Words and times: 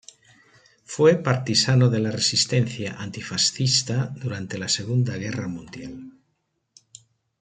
Fue 0.83 1.21
partisano 1.21 1.87
de 1.91 1.99
la 1.99 2.09
resistencia 2.09 2.95
antifascista 2.99 4.07
durante 4.07 4.57
la 4.57 4.67
Segunda 4.67 5.15
Guerra 5.15 5.47
Mundial. 5.47 6.11